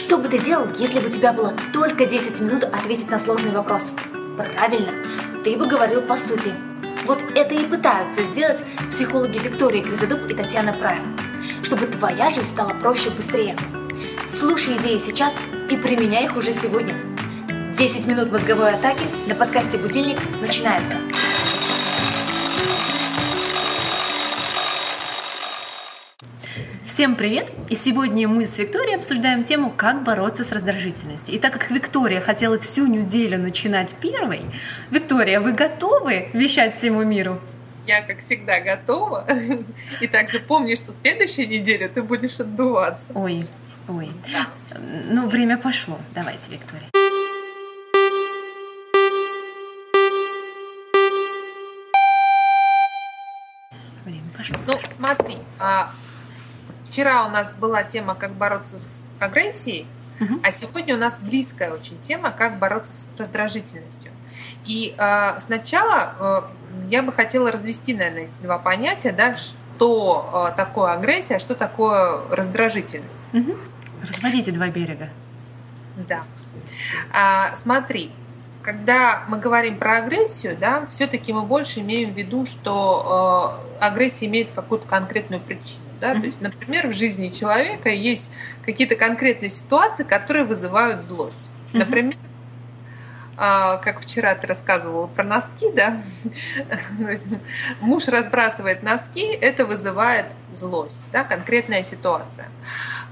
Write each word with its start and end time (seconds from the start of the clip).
Что 0.00 0.16
бы 0.16 0.28
ты 0.28 0.38
делал, 0.38 0.66
если 0.78 0.98
бы 0.98 1.08
у 1.08 1.10
тебя 1.10 1.30
было 1.30 1.54
только 1.74 2.06
10 2.06 2.40
минут 2.40 2.64
ответить 2.64 3.10
на 3.10 3.18
сложный 3.18 3.52
вопрос? 3.52 3.92
Правильно, 4.34 4.92
ты 5.44 5.58
бы 5.58 5.66
говорил 5.66 6.00
по 6.00 6.16
сути. 6.16 6.54
Вот 7.04 7.18
это 7.34 7.54
и 7.54 7.66
пытаются 7.66 8.22
сделать 8.24 8.64
психологи 8.90 9.36
Виктория 9.36 9.82
Гризодуб 9.82 10.20
и 10.30 10.34
Татьяна 10.34 10.72
Прайм, 10.72 11.16
чтобы 11.62 11.86
твоя 11.86 12.30
жизнь 12.30 12.48
стала 12.48 12.70
проще 12.70 13.10
и 13.10 13.12
быстрее. 13.12 13.56
Слушай 14.26 14.78
идеи 14.78 14.96
сейчас 14.96 15.34
и 15.68 15.76
применяй 15.76 16.24
их 16.24 16.34
уже 16.34 16.54
сегодня. 16.54 16.94
10 17.74 18.06
минут 18.06 18.32
мозговой 18.32 18.72
атаки 18.72 19.04
на 19.26 19.34
подкасте 19.34 19.76
«Будильник» 19.76 20.18
начинается. 20.40 20.96
Всем 27.00 27.16
привет! 27.16 27.50
И 27.70 27.76
сегодня 27.76 28.28
мы 28.28 28.44
с 28.44 28.58
Викторией 28.58 28.96
обсуждаем 28.96 29.42
тему, 29.42 29.72
как 29.74 30.02
бороться 30.02 30.44
с 30.44 30.52
раздражительностью. 30.52 31.34
И 31.34 31.38
так 31.38 31.54
как 31.54 31.70
Виктория 31.70 32.20
хотела 32.20 32.58
всю 32.58 32.84
неделю 32.84 33.38
начинать 33.38 33.94
первой, 33.94 34.42
Виктория, 34.90 35.40
вы 35.40 35.52
готовы 35.52 36.28
вещать 36.34 36.76
всему 36.76 37.02
миру? 37.02 37.40
Я, 37.86 38.02
как 38.02 38.18
всегда, 38.18 38.60
готова. 38.60 39.26
И 40.02 40.08
также 40.08 40.40
помни, 40.40 40.74
что 40.74 40.92
следующей 40.92 41.46
неделе 41.46 41.88
ты 41.88 42.02
будешь 42.02 42.38
отдуваться. 42.38 43.10
Ой, 43.14 43.46
ой. 43.88 44.10
Да. 44.30 44.48
Ну, 45.08 45.26
время 45.26 45.56
пошло. 45.56 45.98
Давайте, 46.14 46.50
Виктория. 46.50 46.90
Время 54.04 54.28
пошло. 54.36 54.58
Ну, 54.66 54.78
смотри, 54.98 55.38
а 55.58 55.90
Вчера 56.90 57.24
у 57.24 57.30
нас 57.30 57.54
была 57.54 57.84
тема, 57.84 58.16
как 58.16 58.32
бороться 58.32 58.76
с 58.76 59.00
агрессией, 59.20 59.86
угу. 60.18 60.40
а 60.42 60.50
сегодня 60.50 60.96
у 60.96 60.98
нас 60.98 61.20
близкая 61.20 61.70
очень 61.70 61.96
тема, 62.00 62.32
как 62.32 62.58
бороться 62.58 62.92
с 62.92 63.10
раздражительностью. 63.16 64.10
И 64.66 64.96
э, 64.98 65.40
сначала 65.40 66.12
э, 66.18 66.88
я 66.88 67.04
бы 67.04 67.12
хотела 67.12 67.52
развести, 67.52 67.94
наверное, 67.94 68.24
эти 68.24 68.40
два 68.40 68.58
понятия, 68.58 69.12
да, 69.12 69.36
что 69.36 70.48
э, 70.50 70.56
такое 70.56 70.90
агрессия, 70.90 71.36
а 71.36 71.38
что 71.38 71.54
такое 71.54 72.22
раздражительность. 72.28 73.14
Угу. 73.34 73.54
Разводите 74.08 74.50
два 74.50 74.66
берега. 74.66 75.10
Да. 76.08 76.24
А, 77.12 77.54
смотри, 77.54 78.10
когда 78.62 79.24
мы 79.28 79.38
говорим 79.38 79.78
про 79.78 79.98
агрессию, 79.98 80.56
да, 80.58 80.84
все-таки 80.86 81.32
мы 81.32 81.42
больше 81.42 81.80
имеем 81.80 82.12
в 82.12 82.16
виду, 82.16 82.44
что 82.44 83.54
э, 83.80 83.84
агрессия 83.84 84.26
имеет 84.26 84.50
какую-то 84.54 84.86
конкретную 84.86 85.40
причину. 85.40 85.84
Да? 86.00 86.12
Mm-hmm. 86.12 86.20
То 86.20 86.26
есть, 86.26 86.40
например, 86.40 86.86
в 86.88 86.92
жизни 86.92 87.30
человека 87.30 87.88
есть 87.88 88.30
какие-то 88.64 88.96
конкретные 88.96 89.50
ситуации, 89.50 90.04
которые 90.04 90.44
вызывают 90.44 91.02
злость. 91.02 91.36
Mm-hmm. 91.72 91.78
Например, 91.78 92.16
э, 93.38 93.78
как 93.82 94.00
вчера 94.00 94.34
ты 94.34 94.46
рассказывала 94.46 95.06
про 95.06 95.24
носки, 95.24 95.70
да, 95.74 96.02
муж 97.80 98.08
разбрасывает 98.08 98.82
носки, 98.82 99.24
это 99.40 99.64
вызывает 99.64 100.26
злость, 100.52 100.98
да, 101.12 101.24
конкретная 101.24 101.82
ситуация. 101.82 102.48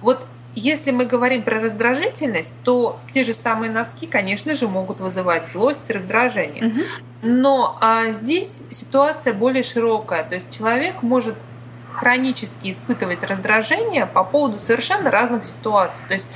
Вот 0.03 0.27
если 0.55 0.91
мы 0.91 1.05
говорим 1.05 1.43
про 1.43 1.61
раздражительность, 1.61 2.55
то 2.65 2.99
те 3.13 3.25
же 3.25 3.33
самые 3.33 3.71
носки, 3.71 4.07
конечно 4.07 4.55
же, 4.55 4.67
могут 4.67 5.01
вызывать 5.01 5.49
злость, 5.49 5.91
раздражение. 5.91 6.67
Угу. 6.67 6.81
Но 7.23 7.79
а, 7.81 8.13
здесь 8.13 8.61
ситуация 8.71 9.33
более 9.35 9.63
широкая. 9.63 10.25
То 10.25 10.37
есть 10.37 10.51
человек 10.51 11.03
может 11.03 11.35
хронически 11.93 12.71
испытывать 12.71 13.25
раздражение 13.25 14.07
по 14.07 14.25
поводу 14.25 14.59
совершенно 14.59 15.11
разных 15.11 15.45
ситуаций. 15.45 16.03
То 16.09 16.15
есть 16.15 16.29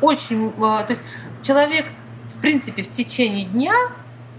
очень, 0.00 0.52
а, 0.60 0.82
то 0.82 0.92
есть 0.92 1.02
человек 1.42 1.86
в 2.28 2.40
принципе 2.40 2.82
в 2.82 2.92
течение 2.92 3.44
дня 3.44 3.74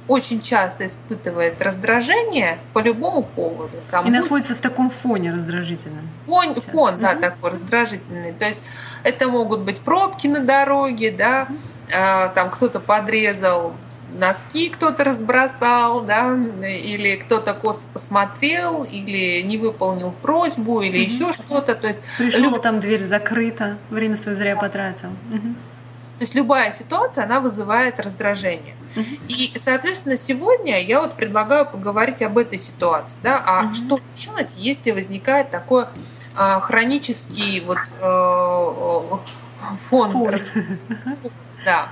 очень 0.08 0.42
часто 0.42 0.88
испытывает 0.88 1.62
раздражение 1.62 2.58
по 2.74 2.80
любому 2.80 3.24
поводу. 3.24 3.78
Там 3.92 4.08
и 4.08 4.10
находится 4.10 4.56
в 4.56 4.62
таком 4.62 4.90
фоне 4.90 5.32
раздражительном. 5.32 6.10
Фон, 6.26 6.60
фон 6.60 6.96
да, 7.00 7.12
угу. 7.12 7.22
такой 7.22 7.52
раздражительный. 7.52 8.34
То 8.34 8.48
есть 8.48 8.62
это 9.04 9.28
могут 9.28 9.62
быть 9.62 9.80
пробки 9.80 10.28
на 10.28 10.40
дороге, 10.40 11.12
да, 11.12 11.48
а, 11.94 12.30
там 12.30 12.50
кто-то 12.50 12.80
подрезал 12.80 13.74
носки 14.14 14.70
кто-то 14.70 15.04
разбросал, 15.04 16.02
да, 16.02 16.36
или 16.36 17.16
кто-то 17.18 17.54
косо 17.54 17.88
посмотрел, 17.94 18.84
или 18.84 19.42
не 19.42 19.58
выполнил 19.58 20.12
просьбу, 20.12 20.82
или 20.82 20.98
угу. 20.98 21.04
еще 21.04 21.34
что-то. 21.34 21.76
То 21.76 21.88
есть 21.88 22.00
пришел, 22.18 22.42
люб... 22.42 22.62
там 22.62 22.80
дверь 22.80 23.04
закрыта, 23.04 23.78
время 23.90 24.18
свое 24.18 24.36
зря 24.36 24.56
потратил. 24.56 25.10
Угу. 25.32 25.54
То 26.20 26.24
есть 26.24 26.36
любая 26.36 26.74
ситуация, 26.74 27.24
она 27.24 27.40
вызывает 27.40 28.00
раздражение. 28.00 28.76
И, 29.30 29.54
соответственно, 29.56 30.18
сегодня 30.18 30.84
я 30.84 31.00
вот 31.00 31.14
предлагаю 31.14 31.66
поговорить 31.66 32.22
об 32.24 32.38
этой 32.38 32.60
ситуации, 32.60 33.18
да, 33.24 33.42
а 33.46 33.66
угу. 33.66 33.76
что 33.76 34.00
делать, 34.18 34.56
если 34.58 34.92
возникает 34.92 35.52
такое 35.52 35.88
хронический 36.62 37.60
вот 37.62 37.78
э, 38.02 39.18
фон. 39.90 40.12
Форс. 40.12 40.52
Да. 41.66 41.90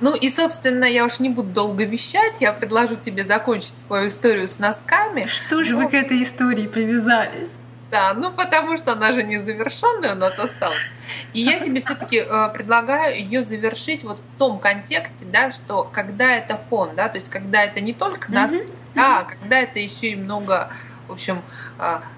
Ну 0.00 0.14
и, 0.14 0.30
собственно, 0.30 0.84
я 0.84 1.04
уж 1.04 1.20
не 1.20 1.28
буду 1.28 1.50
долго 1.50 1.84
вещать, 1.84 2.40
я 2.40 2.52
предложу 2.52 2.96
тебе 2.96 3.24
закончить 3.24 3.78
свою 3.78 4.08
историю 4.08 4.48
с 4.48 4.58
носками. 4.58 5.26
Что 5.26 5.62
же 5.64 5.74
Но... 5.74 5.84
вы 5.84 5.90
к 5.90 5.94
этой 5.94 6.22
истории 6.22 6.66
привязались? 6.66 7.50
Да, 7.90 8.12
ну 8.12 8.30
потому 8.30 8.76
что 8.76 8.92
она 8.92 9.12
же 9.12 9.22
не 9.22 9.38
завершенная 9.38 10.14
у 10.14 10.18
нас 10.18 10.38
осталась. 10.38 10.90
И 11.32 11.40
я 11.40 11.58
тебе 11.60 11.80
все-таки 11.80 12.18
э, 12.18 12.48
предлагаю 12.52 13.16
ее 13.16 13.44
завершить 13.44 14.04
вот 14.04 14.20
в 14.20 14.38
том 14.38 14.58
контексте, 14.58 15.24
да, 15.24 15.50
что 15.50 15.88
когда 15.90 16.32
это 16.32 16.60
фон, 16.68 16.90
да, 16.94 17.08
то 17.08 17.16
есть 17.16 17.30
когда 17.30 17.64
это 17.64 17.80
не 17.80 17.94
только 17.94 18.30
носки, 18.30 18.58
mm-hmm. 18.58 18.94
да, 18.94 19.20
а 19.20 19.24
когда 19.24 19.60
это 19.60 19.78
еще 19.78 20.08
и 20.08 20.16
много 20.16 20.70
в 21.08 21.12
общем, 21.12 21.42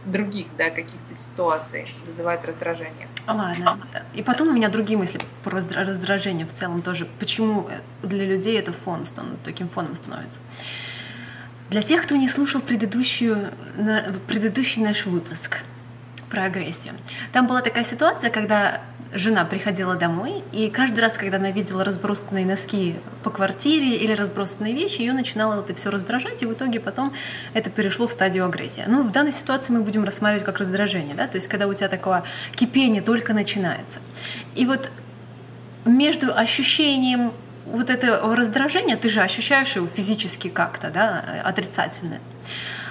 других, 0.05 0.47
да, 0.57 0.71
каких-то 0.71 1.15
ситуаций 1.15 1.87
вызывает 2.07 2.45
раздражение. 2.45 3.09
Ладно. 3.27 3.79
И 4.15 4.23
потом 4.23 4.49
у 4.49 4.53
меня 4.53 4.69
другие 4.69 4.99
мысли 4.99 5.21
про 5.45 5.61
раздражение 5.61 6.47
в 6.47 6.53
целом 6.53 6.83
тоже. 6.83 7.07
Почему 7.19 7.69
для 8.03 8.25
людей 8.25 8.59
это 8.59 8.73
фон, 8.73 9.05
таким 9.45 9.69
фоном 9.69 9.95
становится? 9.97 10.41
Для 11.69 11.83
тех, 11.83 12.03
кто 12.03 12.17
не 12.17 12.29
слушал 12.29 12.61
предыдущую, 12.61 13.53
предыдущий 14.27 14.83
наш 14.83 15.07
выпуск 15.07 15.59
про 16.29 16.45
агрессию. 16.45 16.95
Там 17.33 17.47
была 17.47 17.61
такая 17.61 17.85
ситуация, 17.85 18.31
когда 18.31 18.81
жена 19.13 19.45
приходила 19.45 19.97
домой, 19.97 20.43
и 20.53 20.69
каждый 20.71 21.01
раз, 21.01 21.15
когда 21.15 21.39
она 21.39 21.51
видела 21.51 21.85
разбросанные 21.85 22.47
носки 22.47 22.97
по 23.23 23.31
квартире 23.31 23.97
или 23.97 24.13
разбросанные 24.13 24.73
вещи, 24.73 25.01
ее 25.01 25.13
начинало 25.13 25.61
это 25.61 25.75
все 25.75 25.91
раздражать, 25.91 26.43
и 26.43 26.47
в 26.47 26.53
итоге 26.53 26.81
потом 26.81 27.13
это 27.53 27.71
перешло 27.71 28.07
в 28.07 28.13
стадию 28.13 28.45
агрессии. 28.45 28.85
Ну, 28.87 29.03
в 29.03 29.11
данной 29.11 29.33
ситуации 29.33 29.73
мы 29.73 29.83
будем 29.83 30.05
рассматривать 30.05 30.45
как 30.45 30.59
раздражение, 30.59 31.15
да, 31.15 31.27
то 31.27 31.37
есть 31.37 31.49
когда 31.49 31.67
у 31.67 31.75
тебя 31.75 31.89
такое 31.89 32.23
кипение 32.55 33.03
только 33.03 33.35
начинается. 33.35 34.01
И 34.55 34.65
вот 34.67 34.91
между 35.85 36.35
ощущением 36.35 37.33
вот 37.67 37.91
этого 37.91 38.35
раздражения, 38.37 38.97
ты 38.97 39.09
же 39.09 39.21
ощущаешь 39.21 39.77
его 39.77 39.87
физически 39.87 40.49
как-то, 40.49 40.91
да, 40.91 41.43
отрицательное 41.45 42.21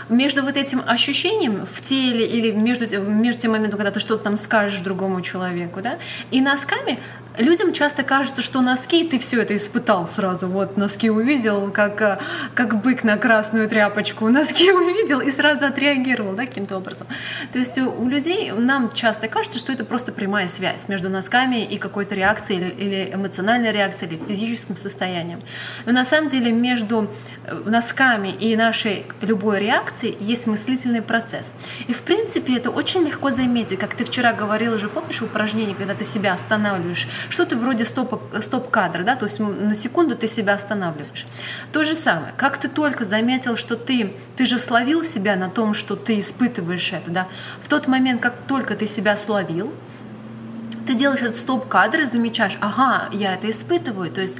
между 0.09 0.44
вот 0.44 0.58
этим 0.58 0.81
ощущением 0.86 1.66
в 1.66 1.81
теле 1.81 2.25
или 2.25 2.52
между, 2.52 3.02
между 3.02 3.42
тем 3.42 3.52
моментом, 3.52 3.78
когда 3.78 3.92
ты 3.92 4.00
что-то 4.00 4.24
там 4.24 4.38
скажешь 4.38 4.80
другому 4.80 5.22
человеку, 5.22 5.81
да, 5.81 5.97
и 6.31 6.42
носками 6.42 7.00
людям 7.39 7.73
часто 7.73 8.03
кажется, 8.03 8.41
что 8.41 8.61
носки, 8.61 9.07
ты 9.07 9.17
все 9.19 9.41
это 9.41 9.55
испытал 9.55 10.07
сразу. 10.07 10.47
Вот 10.47 10.77
носки 10.77 11.09
увидел, 11.09 11.72
как, 11.72 12.01
э, 12.01 12.19
как 12.53 12.81
бык 12.81 13.03
на 13.03 13.17
красную 13.17 13.67
тряпочку. 13.69 14.27
Носки 14.29 14.72
увидел 14.72 15.22
и 15.22 15.31
сразу 15.31 15.66
отреагировал 15.66 16.33
да, 16.33 16.45
каким-то 16.45 16.78
образом. 16.78 17.07
То 17.51 17.59
есть 17.59 17.78
у 17.78 18.07
людей 18.07 18.51
нам 18.51 18.91
часто 18.91 19.28
кажется, 19.28 19.59
что 19.59 19.72
это 19.72 19.85
просто 19.85 20.11
прямая 20.11 20.47
связь 20.47 20.88
между 20.88 21.09
носками 21.09 21.63
и 21.63 21.78
какой-то 21.78 22.16
реакцией 22.16 22.73
или, 22.78 23.09
эмоциональной 23.14 23.72
реакцией, 23.72 24.16
или 24.16 24.25
физическим 24.25 24.75
состоянием. 24.75 25.41
Но 25.85 25.93
на 25.93 26.05
самом 26.05 26.29
деле 26.29 26.52
между 26.52 27.09
э, 27.46 27.61
носками 27.66 28.29
и 28.29 28.55
нашей 28.55 29.05
любой 29.22 29.59
реакцией 29.59 30.17
есть 30.19 30.47
мыслительный 30.47 31.02
процесс. 31.02 31.53
И 31.87 31.93
в 31.93 32.02
принципе 32.02 32.58
это 32.58 32.69
очень 32.69 33.05
легко 33.05 33.29
заметить, 33.29 33.79
как 33.79 33.96
ты 33.96 34.03
вчера 34.03 34.34
говорила 34.34 34.78
же, 34.78 34.90
помнишь 34.90 35.22
упражнение, 35.22 35.75
когда 35.75 35.96
ты 35.96 36.03
себя 36.03 36.34
останавливаешь, 36.34 37.08
что-то 37.29 37.55
вроде 37.55 37.85
стоп-кадра, 37.85 38.41
стоп 38.41 38.72
да, 39.05 39.16
то 39.16 39.26
есть 39.26 39.40
на 39.40 39.76
секунду 39.76 40.16
ты 40.16 40.28
себя 40.28 40.53
останавливаешь. 40.53 41.26
То 41.72 41.84
же 41.84 41.96
самое, 41.96 42.34
как 42.37 42.58
ты 42.58 42.67
только 42.67 43.05
заметил, 43.05 43.55
что 43.55 43.76
ты, 43.76 44.14
ты 44.35 44.46
же 44.46 44.59
словил 44.59 45.03
себя 45.03 45.35
на 45.35 45.49
том, 45.49 45.73
что 45.73 45.96
ты 45.96 46.20
испытываешь 46.20 46.91
это, 46.91 47.11
да, 47.11 47.28
в 47.61 47.67
тот 47.67 47.87
момент, 47.87 48.22
как 48.22 48.35
только 48.47 48.76
ты 48.76 48.87
себя 48.87 49.16
словил, 49.17 49.72
ты 50.87 50.96
делаешь 50.96 51.22
этот 51.22 51.37
стоп-кадр 51.37 51.99
и 51.99 52.05
замечаешь, 52.05 52.58
ага, 52.61 53.09
я 53.11 53.35
это 53.35 53.49
испытываю, 53.52 54.09
то 54.11 54.22
есть 54.22 54.35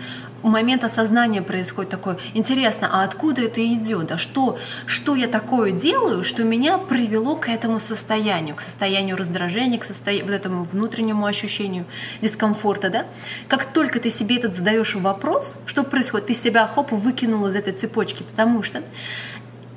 момент 0.48 0.84
осознания 0.84 1.42
происходит 1.42 1.92
такой, 1.92 2.16
интересно, 2.34 2.90
а 2.92 3.04
откуда 3.04 3.44
это 3.44 3.62
идет, 3.74 4.12
а 4.12 4.18
что, 4.18 4.58
что 4.86 5.16
я 5.16 5.28
такое 5.28 5.72
делаю, 5.72 6.24
что 6.24 6.44
меня 6.44 6.78
привело 6.78 7.36
к 7.36 7.50
этому 7.50 7.80
состоянию, 7.80 8.56
к 8.56 8.62
состоянию 8.62 9.18
раздражения, 9.18 9.80
к 9.80 9.84
состоянию, 9.84 10.26
вот 10.26 10.34
этому 10.34 10.64
внутреннему 10.64 11.26
ощущению 11.26 11.86
дискомфорта, 12.22 12.90
да? 12.90 13.06
Как 13.48 13.66
только 13.66 14.00
ты 14.00 14.10
себе 14.10 14.38
этот 14.38 14.56
задаешь 14.56 14.96
вопрос, 14.96 15.56
что 15.66 15.84
происходит, 15.84 16.28
ты 16.28 16.34
себя 16.34 16.68
хоп 16.68 16.92
выкинул 16.92 17.46
из 17.48 17.56
этой 17.56 17.74
цепочки, 17.74 18.24
потому 18.24 18.64
что 18.64 18.82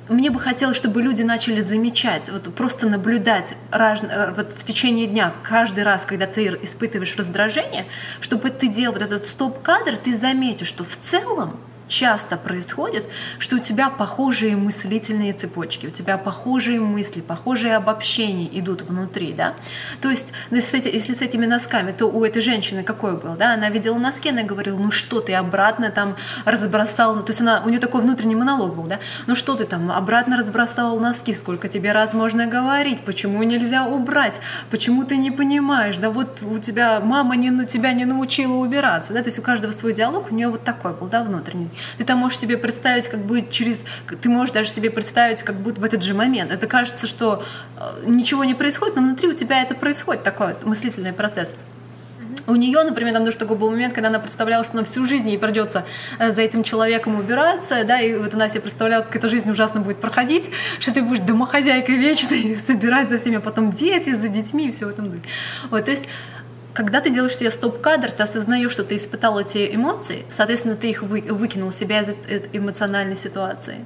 мне 0.09 0.29
бы 0.29 0.39
хотелось, 0.39 0.77
чтобы 0.77 1.01
люди 1.01 1.21
начали 1.21 1.61
замечать, 1.61 2.29
вот 2.29 2.53
просто 2.53 2.87
наблюдать 2.87 3.55
раз, 3.71 4.01
э, 4.03 4.33
вот 4.35 4.53
в 4.57 4.63
течение 4.63 5.07
дня, 5.07 5.33
каждый 5.43 5.83
раз, 5.83 6.05
когда 6.05 6.27
ты 6.27 6.47
испытываешь 6.61 7.15
раздражение, 7.15 7.85
чтобы 8.19 8.49
ты 8.49 8.67
делал 8.67 8.93
вот 8.93 9.01
этот 9.01 9.25
стоп-кадр, 9.25 9.97
ты 9.97 10.15
заметишь, 10.15 10.67
что 10.67 10.83
в 10.83 10.97
целом 10.97 11.59
часто 11.87 12.37
происходит, 12.37 13.05
что 13.39 13.57
у 13.57 13.59
тебя 13.59 13.89
похожие 13.89 14.55
мыслительные 14.55 15.33
цепочки, 15.33 15.87
у 15.87 15.91
тебя 15.91 16.17
похожие 16.17 16.79
мысли, 16.79 17.21
похожие 17.21 17.75
обобщения 17.75 18.49
идут 18.59 18.81
внутри, 18.81 19.33
да. 19.33 19.53
То 20.01 20.09
есть, 20.09 20.33
если 20.51 21.13
с 21.13 21.21
этими 21.21 21.45
носками, 21.45 21.91
то 21.91 22.07
у 22.07 22.23
этой 22.23 22.41
женщины 22.41 22.83
какой 22.83 23.17
был, 23.17 23.35
да, 23.35 23.53
она 23.53 23.69
видела 23.69 23.97
носки, 23.97 24.29
она 24.29 24.43
говорила, 24.43 24.77
ну 24.77 24.91
что 24.91 25.19
ты 25.19 25.33
обратно 25.33 25.91
там 25.91 26.15
разбросал, 26.45 27.21
то 27.21 27.29
есть 27.29 27.41
она, 27.41 27.61
у 27.65 27.69
нее 27.69 27.79
такой 27.79 28.01
внутренний 28.01 28.35
монолог 28.35 28.75
был, 28.75 28.83
да, 28.83 28.99
ну 29.27 29.35
что 29.35 29.55
ты 29.55 29.65
там 29.65 29.91
обратно 29.91 30.37
разбросал 30.37 30.99
носки, 30.99 31.33
сколько 31.33 31.67
тебе 31.67 31.91
раз 31.91 32.13
можно 32.13 32.47
говорить, 32.47 33.03
почему 33.03 33.43
нельзя 33.43 33.85
убрать, 33.85 34.39
почему 34.69 35.03
ты 35.03 35.17
не 35.17 35.31
понимаешь, 35.31 35.97
да 35.97 36.09
вот 36.09 36.39
у 36.41 36.59
тебя 36.59 36.99
мама 36.99 37.35
не, 37.35 37.51
на 37.51 37.65
тебя 37.65 37.93
не 37.93 38.05
научила 38.05 38.53
убираться, 38.53 39.13
да, 39.13 39.21
то 39.21 39.27
есть 39.27 39.39
у 39.39 39.41
каждого 39.41 39.71
свой 39.71 39.93
диалог, 39.93 40.31
у 40.31 40.33
нее 40.35 40.49
вот 40.49 40.63
такой 40.63 40.93
был, 40.93 41.07
да, 41.07 41.23
внутренний. 41.23 41.69
Ты 41.97 42.03
там 42.03 42.19
можешь 42.19 42.39
себе 42.39 42.57
представить, 42.57 43.07
как 43.07 43.19
будет 43.19 43.49
через... 43.49 43.83
Ты 44.21 44.29
можешь 44.29 44.53
даже 44.53 44.69
себе 44.69 44.89
представить, 44.89 45.43
как 45.43 45.55
будет 45.55 45.77
в 45.77 45.83
этот 45.83 46.03
же 46.03 46.13
момент. 46.13 46.51
Это 46.51 46.67
кажется, 46.67 47.07
что 47.07 47.43
э, 47.77 48.03
ничего 48.05 48.43
не 48.43 48.53
происходит, 48.53 48.95
но 48.95 49.01
внутри 49.01 49.27
у 49.27 49.33
тебя 49.33 49.61
это 49.61 49.75
происходит, 49.75 50.23
такой 50.23 50.55
мыслительный 50.63 51.13
процесс. 51.13 51.55
У 52.45 52.55
нее, 52.55 52.83
например, 52.83 53.13
там 53.13 53.23
даже 53.23 53.37
такой 53.37 53.55
был 53.55 53.71
момент, 53.71 53.93
когда 53.93 54.09
она 54.09 54.19
представляла, 54.19 54.65
что 54.65 54.75
на 54.75 54.83
всю 54.83 55.05
жизнь 55.05 55.29
ей 55.29 55.37
придется 55.37 55.85
э, 56.19 56.31
за 56.31 56.41
этим 56.41 56.63
человеком 56.63 57.15
убираться, 57.15 57.83
да, 57.85 58.01
и 58.01 58.15
вот 58.15 58.33
она 58.33 58.49
себе 58.49 58.61
представляла, 58.61 59.03
как 59.03 59.15
эта 59.15 59.29
жизнь 59.29 59.49
ужасно 59.49 59.79
будет 59.79 59.97
проходить, 59.97 60.49
что 60.79 60.93
ты 60.93 61.01
будешь 61.01 61.21
домохозяйкой 61.21 61.97
вечной, 61.97 62.57
собирать 62.67 63.09
за 63.09 63.17
всеми, 63.17 63.37
а 63.37 63.41
потом 63.41 63.71
дети, 63.71 64.13
за 64.13 64.27
детьми 64.27 64.67
и 64.67 64.71
все 64.71 64.85
в 64.85 64.89
этом 64.89 65.05
духе. 65.05 65.23
Вот, 65.69 65.85
то 65.85 65.91
есть 65.91 66.05
когда 66.73 67.01
ты 67.01 67.09
делаешь 67.11 67.35
себе 67.35 67.51
стоп-кадр, 67.51 68.11
ты 68.11 68.23
осознаешь, 68.23 68.71
что 68.71 68.83
ты 68.83 68.95
испытал 68.95 69.39
эти 69.39 69.73
эмоции, 69.75 70.25
соответственно, 70.31 70.75
ты 70.75 70.89
их 70.89 71.03
вы, 71.03 71.21
выкинул 71.21 71.71
себя 71.71 72.01
из 72.01 72.17
эмоциональной 72.51 73.15
ситуации. 73.15 73.85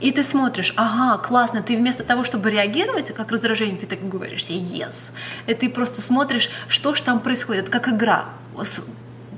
И 0.00 0.10
ты 0.12 0.22
смотришь, 0.22 0.72
ага, 0.76 1.20
классно, 1.22 1.62
ты 1.62 1.76
вместо 1.76 2.04
того, 2.04 2.24
чтобы 2.24 2.50
реагировать 2.50 3.12
как 3.14 3.30
раздражение, 3.30 3.78
ты 3.78 3.86
так 3.86 4.08
говоришь 4.08 4.44
себе 4.44 4.58
yes. 4.58 5.12
И 5.46 5.54
ты 5.54 5.68
просто 5.68 6.00
смотришь, 6.00 6.50
что 6.68 6.94
же 6.94 7.02
там 7.02 7.20
происходит, 7.20 7.68
как 7.68 7.88
игра 7.88 8.26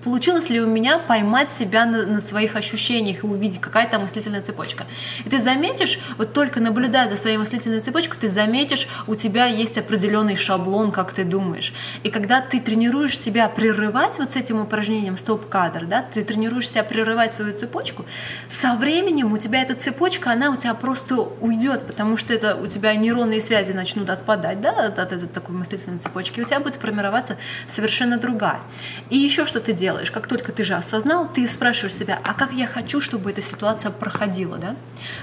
получилось 0.05 0.51
ли 0.51 0.61
у 0.61 0.67
меня 0.67 0.99
поймать 0.99 1.51
себя 1.51 1.87
на, 1.87 2.07
на 2.07 2.21
своих 2.21 2.57
ощущениях 2.57 3.25
и 3.25 3.27
увидеть, 3.27 3.61
какая 3.61 3.89
там 3.89 4.03
мыслительная 4.03 4.43
цепочка. 4.43 4.85
И 5.25 5.29
ты 5.31 5.41
заметишь, 5.41 5.99
вот 6.19 6.33
только 6.33 6.61
наблюдая 6.61 7.09
за 7.09 7.17
своей 7.17 7.39
мыслительной 7.39 7.81
цепочкой, 7.81 8.19
ты 8.21 8.29
заметишь, 8.29 8.87
у 9.07 9.15
тебя 9.15 9.47
есть 9.47 9.79
определенный 9.79 10.37
шаблон, 10.37 10.93
как 10.93 11.13
ты 11.13 11.25
думаешь. 11.25 11.73
И 12.03 12.11
когда 12.11 12.41
ты 12.43 12.61
тренируешь 12.61 13.19
себя 13.19 13.49
прерывать 13.49 14.19
вот 14.19 14.31
с 14.31 14.37
этим 14.37 14.61
упражнением 14.61 15.17
стоп-кадр, 15.17 15.87
да, 15.87 16.03
ты 16.03 16.23
тренируешь 16.23 16.69
себя 16.69 16.85
прерывать 16.85 17.33
свою 17.33 17.59
цепочку, 17.59 18.05
со 18.51 18.75
временем 18.75 19.33
у 19.33 19.39
тебя 19.39 19.63
эта 19.63 19.75
цепочка, 19.75 20.33
она 20.33 20.51
у 20.51 20.57
тебя 20.57 20.75
просто 20.75 21.17
уйдет, 21.17 21.87
потому 21.87 22.19
что 22.19 22.35
это 22.35 22.57
у 22.57 22.67
тебя 22.67 22.95
нейронные 22.95 23.41
связи 23.41 23.73
начнут 23.73 24.11
отпадать, 24.11 24.61
да, 24.61 24.87
от, 24.87 24.99
от 24.99 25.13
этой 25.13 25.29
такой 25.29 25.55
мыслительной 25.57 25.99
цепочки, 25.99 26.41
и 26.41 26.43
у 26.43 26.47
тебя 26.47 26.61
будет 26.61 26.75
формироваться 26.75 27.37
совершенно 27.67 28.19
другая. 28.19 28.61
И 29.09 29.17
еще 29.17 29.47
что 29.47 29.61
ты 29.61 29.73
делаешь? 29.73 29.94
Делаешь, 29.95 30.11
как 30.11 30.27
только 30.27 30.51
ты 30.51 30.65
же 30.65 30.75
осознал, 30.75 31.29
ты 31.29 31.47
спрашиваешь 31.47 31.95
себя, 31.95 32.19
а 32.25 32.35
как 32.35 32.53
я 32.53 32.67
хочу, 32.67 33.01
чтобы 33.01 33.31
эта 33.31 33.41
ситуация 33.41 33.93
проходила, 33.93 34.59
да? 34.59 34.75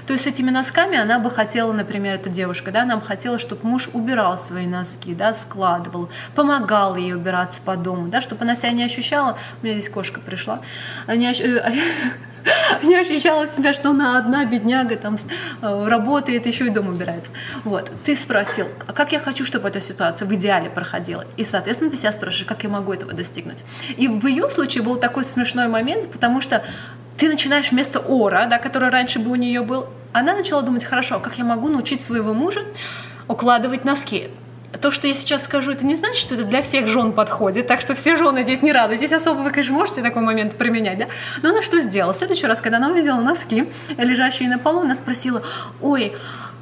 То 0.06 0.14
есть 0.14 0.26
этими 0.26 0.50
носками 0.50 0.96
она 0.96 1.18
бы 1.18 1.30
хотела, 1.30 1.72
например, 1.72 2.14
эта 2.14 2.30
девушка, 2.30 2.70
да, 2.70 2.86
нам 2.86 3.02
хотела, 3.02 3.38
чтобы 3.38 3.68
муж 3.68 3.90
убирал 3.92 4.38
свои 4.38 4.66
носки, 4.66 5.14
да, 5.14 5.34
складывал, 5.34 6.08
помогал 6.34 6.96
ей 6.96 7.14
убираться 7.14 7.60
по 7.62 7.76
дому, 7.76 8.08
да, 8.08 8.22
чтобы 8.22 8.44
она 8.44 8.56
себя 8.56 8.72
не 8.72 8.84
ощущала, 8.84 9.36
у 9.60 9.66
меня 9.66 9.78
здесь 9.78 9.90
кошка 9.90 10.20
пришла, 10.20 10.62
не, 11.06 11.30
э, 11.32 11.72
не 12.82 12.96
ощущала 12.96 13.46
себя, 13.46 13.72
что 13.72 13.90
она 13.90 14.18
одна 14.18 14.44
бедняга 14.44 14.96
там 14.96 15.16
э, 15.62 15.88
работает, 15.88 16.46
еще 16.46 16.66
и 16.66 16.70
дом 16.70 16.88
убирается. 16.88 17.30
Вот. 17.64 17.90
Ты 18.04 18.16
спросил, 18.16 18.66
а 18.86 18.92
как 18.92 19.12
я 19.12 19.20
хочу, 19.20 19.44
чтобы 19.44 19.68
эта 19.68 19.80
ситуация 19.80 20.26
в 20.26 20.34
идеале 20.34 20.70
проходила? 20.70 21.24
И, 21.36 21.44
соответственно, 21.44 21.90
ты 21.90 21.96
себя 21.96 22.12
спрашиваешь, 22.12 22.46
как 22.46 22.62
я 22.64 22.70
могу 22.70 22.92
этого 22.92 23.12
достигнуть? 23.12 23.62
И 23.96 24.08
в 24.08 24.26
ее 24.26 24.48
случае 24.48 24.82
был 24.82 24.96
такой 24.96 25.24
смешной 25.24 25.68
момент, 25.68 26.10
потому 26.10 26.40
что 26.40 26.64
ты 27.16 27.28
начинаешь 27.28 27.70
вместо 27.70 28.00
ора, 28.00 28.46
да, 28.46 28.58
который 28.58 28.88
раньше 28.90 29.18
бы 29.18 29.30
у 29.30 29.36
нее 29.36 29.62
был, 29.62 29.86
она 30.12 30.34
начала 30.34 30.62
думать, 30.62 30.84
хорошо, 30.84 31.20
как 31.20 31.38
я 31.38 31.44
могу 31.44 31.68
научить 31.68 32.02
своего 32.02 32.34
мужа 32.34 32.62
укладывать 33.28 33.84
носки? 33.84 34.28
То, 34.80 34.90
что 34.90 35.06
я 35.06 35.14
сейчас 35.14 35.44
скажу, 35.44 35.72
это 35.72 35.84
не 35.84 35.94
значит, 35.94 36.20
что 36.20 36.34
это 36.34 36.44
для 36.44 36.62
всех 36.62 36.86
жен 36.86 37.12
подходит, 37.12 37.66
так 37.66 37.80
что 37.80 37.94
все 37.94 38.16
жены 38.16 38.42
здесь 38.42 38.62
не 38.62 38.72
радуйтесь, 38.72 39.12
особо 39.12 39.40
вы, 39.40 39.50
конечно, 39.50 39.74
можете 39.74 40.02
такой 40.02 40.22
момент 40.22 40.56
применять, 40.56 40.98
да? 40.98 41.06
Но 41.42 41.50
она 41.50 41.62
что 41.62 41.80
сделала? 41.80 42.14
В 42.14 42.16
следующий 42.16 42.46
раз, 42.46 42.60
когда 42.60 42.78
она 42.78 42.90
увидела 42.90 43.20
носки, 43.20 43.70
лежащие 43.98 44.48
на 44.48 44.58
полу, 44.58 44.80
она 44.80 44.94
спросила, 44.94 45.42
ой, 45.80 46.12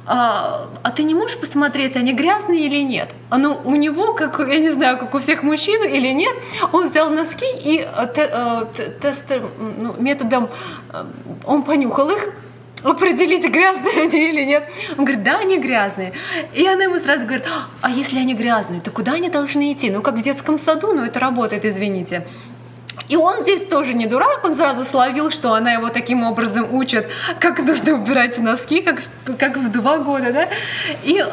а, 0.05 0.67
а 0.81 0.91
ты 0.91 1.03
не 1.03 1.13
можешь 1.13 1.39
посмотреть, 1.39 1.95
они 1.95 2.13
грязные 2.13 2.65
или 2.65 2.81
нет? 2.83 3.13
А 3.29 3.37
ну, 3.37 3.59
у 3.63 3.75
него, 3.75 4.13
как, 4.13 4.39
я 4.39 4.59
не 4.59 4.71
знаю, 4.71 4.97
как 4.97 5.13
у 5.13 5.19
всех 5.19 5.43
мужчин 5.43 5.83
или 5.83 6.09
нет, 6.09 6.35
он 6.71 6.89
взял 6.89 7.09
носки 7.09 7.45
и 7.45 7.85
э, 7.85 8.07
те, 8.15 8.29
э, 8.31 8.65
тестер, 9.01 9.43
ну, 9.79 9.95
методом, 9.99 10.49
э, 10.91 11.05
он 11.45 11.63
понюхал 11.63 12.09
их, 12.09 12.29
определить, 12.83 13.47
грязные 13.49 14.03
они 14.03 14.29
или 14.29 14.43
нет. 14.43 14.69
Он 14.97 15.05
говорит, 15.05 15.23
да, 15.23 15.39
они 15.39 15.57
грязные. 15.57 16.13
И 16.53 16.65
она 16.65 16.83
ему 16.83 16.97
сразу 16.99 17.25
говорит, 17.25 17.45
а 17.81 17.89
если 17.89 18.19
они 18.19 18.33
грязные, 18.33 18.81
то 18.81 18.91
куда 18.91 19.13
они 19.13 19.29
должны 19.29 19.71
идти? 19.73 19.89
Ну, 19.89 20.01
как 20.01 20.15
в 20.15 20.21
детском 20.21 20.57
саду, 20.57 20.93
но 20.93 21.05
это 21.05 21.19
работает, 21.19 21.65
извините. 21.65 22.25
И 23.07 23.15
он 23.15 23.43
здесь 23.43 23.65
тоже 23.65 23.93
не 23.93 24.05
дурак, 24.05 24.41
он 24.43 24.55
сразу 24.55 24.83
словил, 24.83 25.31
что 25.31 25.53
она 25.53 25.73
его 25.73 25.89
таким 25.89 26.23
образом 26.23 26.73
учит, 26.73 27.07
как 27.39 27.59
нужно 27.59 27.93
убирать 27.93 28.37
носки, 28.37 28.81
как, 28.81 29.01
как 29.37 29.57
в 29.57 29.71
два 29.71 29.97
года, 29.99 30.31
да. 30.31 30.49
И 31.03 31.25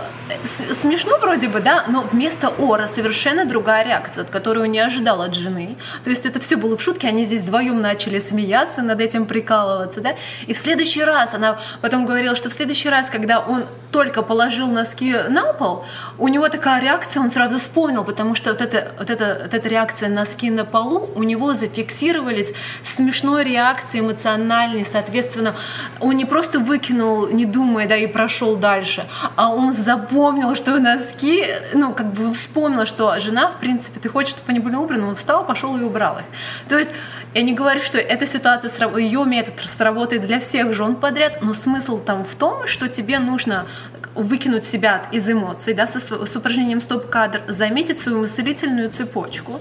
смешно 0.75 1.19
вроде 1.19 1.49
бы, 1.49 1.60
да, 1.60 1.84
но 1.88 2.02
вместо 2.02 2.49
ора 2.49 2.88
совершенно 2.88 3.44
другая 3.44 3.84
реакция, 3.84 4.22
от 4.22 4.31
которой 4.31 4.64
он 4.64 4.70
не 4.70 4.78
ожидал 4.78 5.22
от 5.22 5.34
жены. 5.34 5.76
То 6.05 6.10
есть 6.10 6.26
это 6.26 6.40
все 6.40 6.56
было 6.56 6.76
в 6.76 6.82
шутке, 6.82 7.08
они 7.08 7.24
здесь 7.24 7.43
вдвоем 7.43 7.81
начали 7.81 8.19
смеяться, 8.19 8.82
над 8.82 9.00
этим 9.00 9.27
прикалываться, 9.27 10.00
да. 10.00 10.15
И 10.46 10.53
в 10.53 10.58
следующий 10.58 11.03
раз, 11.03 11.34
она 11.34 11.58
потом 11.81 12.06
говорила, 12.06 12.36
что 12.36 12.50
в 12.50 12.53
следующий 12.53 12.88
раз, 12.88 13.08
когда 13.10 13.41
он 13.41 13.65
только 13.91 14.22
положил 14.22 14.67
носки 14.67 15.15
на 15.29 15.53
пол, 15.53 15.84
у 16.19 16.29
него 16.29 16.48
такая 16.48 16.81
реакция, 16.81 17.20
он 17.20 17.31
сразу 17.31 17.58
вспомнил, 17.58 18.05
потому 18.05 18.34
что 18.34 18.50
вот 18.50 18.60
эта, 18.60 18.93
вот 18.98 19.10
эта, 19.10 19.41
вот 19.43 19.55
эта 19.55 19.69
реакция 19.69 20.08
носки 20.08 20.50
на 20.50 20.65
полу 20.65 21.10
у 21.15 21.22
него 21.22 21.47
зафиксировались 21.55 22.52
смешной 22.82 23.44
реакцией 23.44 24.05
эмоциональной, 24.05 24.84
соответственно, 24.84 25.55
он 26.00 26.17
не 26.17 26.24
просто 26.24 26.60
выкинул, 26.60 27.28
не 27.28 27.44
думая, 27.44 27.88
да, 27.88 27.96
и 27.96 28.06
прошел 28.06 28.56
дальше, 28.56 29.06
а 29.36 29.50
он 29.50 29.72
запомнил, 29.72 30.55
что 30.55 30.78
носки, 30.78 31.44
ну, 31.72 31.93
как 31.93 32.12
бы 32.12 32.32
вспомнил, 32.34 32.86
что 32.86 33.19
жена, 33.20 33.50
в 33.50 33.58
принципе, 33.58 34.00
ты 34.00 34.08
хочешь, 34.08 34.31
чтобы 34.31 34.50
они 34.50 34.60
были 34.60 34.74
убраны, 34.74 35.06
он 35.06 35.17
встал, 35.17 35.44
пошел 35.44 35.76
и 35.76 35.82
убрал 35.82 36.19
их. 36.19 36.24
То 36.69 36.78
есть 36.78 36.90
я 37.34 37.43
не 37.43 37.52
говорю, 37.52 37.81
что 37.81 37.98
эта 37.98 38.26
ситуация, 38.26 38.70
ее 38.96 39.24
метод 39.24 39.55
сработает 39.69 40.26
для 40.26 40.40
всех 40.40 40.72
жен 40.72 40.96
подряд, 40.96 41.43
но 41.43 41.52
смысл 41.55 41.98
там 41.98 42.24
в 42.24 42.34
том, 42.34 42.67
что 42.67 42.88
тебе 42.88 43.19
нужно 43.19 43.67
выкинуть 44.14 44.64
себя 44.64 45.02
из 45.12 45.28
эмоций, 45.31 45.74
да, 45.74 45.86
с, 45.86 45.94
с 45.94 46.36
упражнением 46.36 46.81
стоп-кадр, 46.81 47.43
заметить 47.46 48.00
свою 48.00 48.20
мыслительную 48.20 48.90
цепочку 48.90 49.60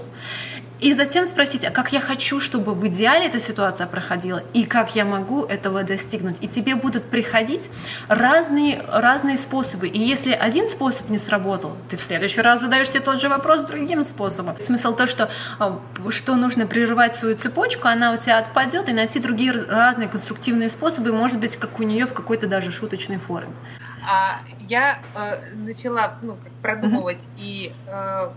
и 0.80 0.94
затем 0.94 1.26
спросить, 1.26 1.64
а 1.64 1.70
как 1.70 1.92
я 1.92 2.00
хочу, 2.00 2.40
чтобы 2.40 2.74
в 2.74 2.86
идеале 2.86 3.26
эта 3.26 3.40
ситуация 3.40 3.86
проходила, 3.86 4.42
и 4.54 4.64
как 4.64 4.94
я 4.94 5.04
могу 5.04 5.44
этого 5.44 5.82
достигнуть. 5.82 6.36
И 6.40 6.48
тебе 6.48 6.76
будут 6.76 7.04
приходить 7.04 7.68
разные, 8.08 8.82
разные 8.88 9.38
способы. 9.38 9.88
И 9.88 9.98
если 9.98 10.32
один 10.32 10.68
способ 10.68 11.08
не 11.08 11.18
сработал, 11.18 11.76
ты 11.88 11.96
в 11.96 12.02
следующий 12.02 12.40
раз 12.40 12.60
задаешь 12.60 12.90
себе 12.90 13.00
тот 13.00 13.20
же 13.20 13.28
вопрос 13.28 13.64
другим 13.64 14.04
способом. 14.04 14.58
Смысл 14.58 14.94
то, 14.94 15.06
что, 15.06 15.30
а, 15.58 15.78
что 16.10 16.36
нужно 16.36 16.66
прерывать 16.66 17.14
свою 17.14 17.36
цепочку, 17.36 17.88
она 17.88 18.12
у 18.12 18.16
тебя 18.16 18.38
отпадет, 18.38 18.88
и 18.88 18.92
найти 18.92 19.18
другие 19.18 19.52
разные 19.52 20.08
конструктивные 20.08 20.68
способы, 20.68 21.12
может 21.12 21.40
быть, 21.40 21.56
как 21.56 21.80
у 21.80 21.82
нее 21.82 22.06
в 22.06 22.12
какой-то 22.12 22.46
даже 22.46 22.70
шуточной 22.70 23.18
форме. 23.18 23.52
А 24.08 24.38
я 24.68 25.00
э, 25.14 25.54
начала 25.54 26.14
ну, 26.22 26.38
продумывать 26.62 27.24
mm-hmm. 27.24 27.40
и 27.40 27.72
э, 27.86 28.28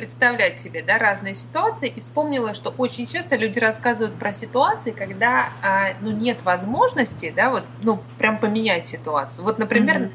представлять 0.00 0.58
себе 0.58 0.82
да, 0.82 0.96
разные 0.96 1.34
ситуации 1.34 1.92
и 1.94 2.00
вспомнила, 2.00 2.54
что 2.54 2.70
очень 2.78 3.06
часто 3.06 3.36
люди 3.36 3.58
рассказывают 3.58 4.18
про 4.18 4.32
ситуации, 4.32 4.92
когда 4.92 5.50
а, 5.62 5.90
ну, 6.00 6.10
нет 6.10 6.42
возможности, 6.42 7.30
да, 7.36 7.50
вот, 7.50 7.64
ну, 7.82 7.96
прям 8.16 8.38
поменять 8.38 8.86
ситуацию. 8.86 9.44
Вот, 9.44 9.58
например, 9.58 9.96
mm-hmm. 9.96 10.10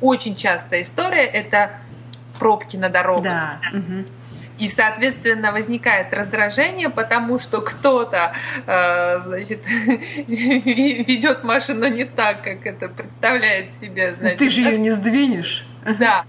очень 0.00 0.34
частая 0.34 0.80
история 0.80 1.24
это 1.24 1.72
пробки 2.38 2.78
на 2.78 2.88
дорогах. 2.88 3.22
Да. 3.22 3.60
Mm-hmm. 3.74 4.10
И, 4.60 4.66
соответственно, 4.66 5.52
возникает 5.52 6.14
раздражение, 6.14 6.88
потому 6.88 7.38
что 7.38 7.60
кто-то, 7.60 8.32
э, 8.66 9.20
значит, 9.20 9.60
ведет 10.26 11.44
машину 11.44 11.86
не 11.88 12.04
так, 12.04 12.42
как 12.42 12.66
это 12.66 12.88
представляет 12.88 13.74
себе. 13.74 14.14
Значит, 14.14 14.38
Ты 14.38 14.48
же 14.48 14.62
ее 14.62 14.78
не 14.78 14.90
сдвинешь. 14.90 15.67
Да. 15.98 16.24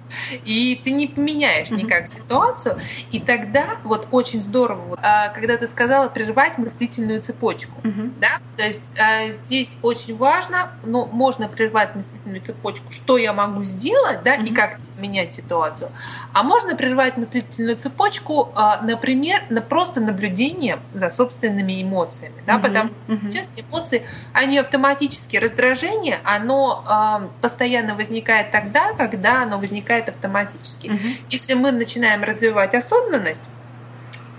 И 0.46 0.80
ты 0.84 0.92
не 0.92 1.08
поменяешь 1.08 1.70
никак 1.72 2.08
ситуацию. 2.10 2.80
И 3.12 3.20
тогда 3.20 3.66
вот 3.84 4.08
очень 4.12 4.42
здорово, 4.42 4.98
а, 5.02 5.30
когда 5.30 5.58
ты 5.58 5.68
сказала 5.68 6.10
прервать 6.10 6.58
мыслительную 6.58 7.22
цепочку. 7.22 7.82
Да? 8.20 8.40
То 8.58 8.66
есть 8.66 8.90
а, 8.98 9.30
здесь 9.30 9.78
очень 9.82 10.18
важно, 10.18 10.72
ну, 10.84 11.06
можно 11.12 11.48
прервать 11.48 11.96
мыслительную 11.96 12.42
цепочку, 12.42 12.92
что 12.92 13.18
я 13.18 13.34
могу 13.34 13.64
сделать, 13.64 14.24
да, 14.24 14.36
и 14.36 14.52
как 14.52 14.80
менять 15.00 15.34
ситуацию. 15.34 15.92
А 16.34 16.44
можно 16.44 16.76
прервать 16.76 17.18
мыслительную 17.18 17.78
цепочку, 17.78 18.50
а, 18.56 18.82
например, 18.82 19.42
на 19.50 19.62
просто 19.62 20.00
наблюдение 20.00 20.80
за 20.94 21.10
собственными 21.10 21.82
эмоциями. 21.82 22.36
Да? 22.46 22.60
Потому 22.60 22.90
что 23.08 23.32
часто 23.32 23.62
эмоции, 23.62 24.04
они 24.34 24.58
автоматически, 24.58 25.38
раздражение, 25.38 26.20
оно 26.24 27.30
постоянно 27.42 27.96
возникает 27.96 28.52
тогда, 28.52 28.94
когда 28.94 29.44
оно 29.44 29.58
возникает 29.58 30.10
автоматически. 30.10 30.88
Угу. 30.88 31.00
Если 31.30 31.54
мы 31.54 31.72
начинаем 31.72 32.24
развивать 32.24 32.76
осознанность, 32.76 33.50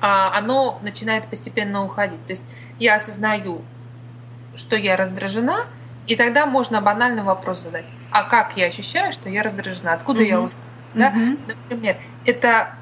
а, 0.01 0.37
оно 0.37 0.79
начинает 0.83 1.25
постепенно 1.27 1.85
уходить. 1.85 2.25
То 2.27 2.33
есть 2.33 2.45
я 2.79 2.97
осознаю, 2.97 3.63
что 4.55 4.77
я 4.77 4.97
раздражена, 4.97 5.67
и 6.07 6.17
тогда 6.17 6.47
можно 6.47 6.81
банальный 6.81 7.23
вопрос 7.23 7.61
задать. 7.61 7.85
А 8.11 8.25
как 8.25 8.57
я 8.57 8.67
ощущаю, 8.67 9.13
что 9.13 9.29
я 9.29 9.43
раздражена? 9.43 9.93
Откуда 9.93 10.21
угу. 10.21 10.29
я 10.29 10.41
узнаю? 10.41 10.65
Да? 10.95 11.09
Угу. 11.09 11.39
Например, 11.47 11.97
это 12.25 12.75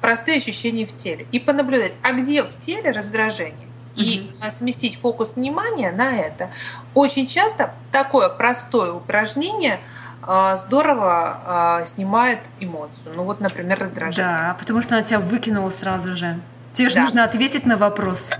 простые 0.00 0.38
ощущения 0.38 0.86
в 0.86 0.96
теле. 0.96 1.26
И 1.32 1.38
понаблюдать, 1.38 1.92
а 2.02 2.12
где 2.12 2.42
в 2.42 2.58
теле 2.58 2.90
раздражение? 2.90 3.68
И 3.96 4.30
угу. 4.40 4.50
сместить 4.50 4.98
фокус 4.98 5.36
внимания 5.36 5.92
на 5.92 6.16
это. 6.16 6.50
Очень 6.94 7.26
часто 7.26 7.72
такое 7.92 8.28
простое 8.28 8.92
упражнение– 8.92 9.78
а, 10.26 10.56
здорово 10.56 11.36
а, 11.46 11.84
снимает 11.84 12.38
эмоцию. 12.60 13.14
Ну 13.16 13.24
вот, 13.24 13.40
например, 13.40 13.78
раздражение. 13.78 14.24
Да, 14.24 14.56
потому 14.58 14.80
что 14.80 14.96
она 14.96 15.04
тебя 15.04 15.20
выкинула 15.20 15.70
сразу 15.70 16.16
же. 16.16 16.40
Тебе 16.72 16.88
же 16.88 16.96
да. 16.96 17.02
нужно 17.02 17.24
ответить 17.24 17.66
на 17.66 17.76
вопрос. 17.76 18.30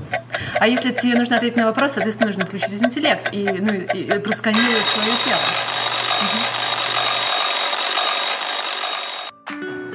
А 0.58 0.68
если 0.68 0.92
тебе 0.92 1.14
нужно 1.14 1.36
ответить 1.36 1.56
на 1.56 1.66
вопрос, 1.66 1.92
соответственно, 1.92 2.28
нужно 2.28 2.46
включить 2.46 2.82
интеллект 2.82 3.28
и, 3.32 3.44
ну, 3.44 3.72
и, 3.72 4.18
просканировать 4.20 4.84
свое 4.84 5.12
тело. 5.24 5.40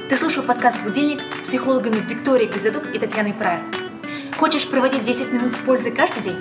Ты 0.08 0.16
слушал 0.16 0.42
подкаст 0.42 0.76
«Будильник» 0.80 1.20
с 1.42 1.48
психологами 1.48 2.00
Викторией 2.00 2.50
Безадук 2.50 2.94
и 2.94 2.98
Татьяной 2.98 3.32
Прайер. 3.32 3.62
Хочешь 4.36 4.68
проводить 4.68 5.04
10 5.04 5.32
минут 5.32 5.52
с 5.54 5.58
пользой 5.58 5.92
каждый 5.92 6.22
день? 6.22 6.38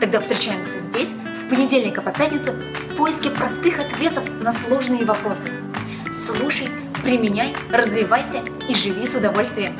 Тогда 0.00 0.18
встречаемся 0.20 0.78
здесь 0.78 1.10
с 1.34 1.48
понедельника 1.48 2.02
по 2.02 2.10
пятницу 2.10 2.52
в 2.52 2.96
поиске 2.96 3.30
простых 3.30 3.78
ответов 3.78 4.24
на 4.42 4.52
сложные 4.52 5.04
вопросы. 5.04 5.50
Слушай, 6.12 6.68
применяй, 7.02 7.54
развивайся 7.70 8.42
и 8.68 8.74
живи 8.74 9.06
с 9.06 9.14
удовольствием. 9.14 9.76